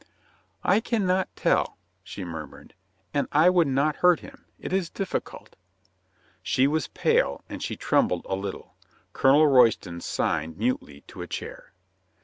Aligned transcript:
"I 0.63 0.79
can 0.79 1.05
not 1.05 1.29
tell," 1.35 1.77
she 2.03 2.23
murmured. 2.25 2.73
"And 3.13 3.27
I 3.31 3.51
would 3.51 3.67
not 3.67 3.97
hurt 3.97 4.21
him. 4.21 4.45
It 4.59 4.73
is 4.73 4.89
difficult." 4.89 5.55
She 6.41 6.65
was 6.65 6.87
pale, 6.87 7.43
and 7.47 7.61
she 7.61 7.75
trembled 7.75 8.25
a 8.27 8.35
little. 8.35 8.73
Colonel 9.13 9.45
Royston 9.45 10.01
signed 10.01 10.57
mutely 10.57 11.01
to 11.01 11.21
a 11.21 11.27
chair. 11.27 11.73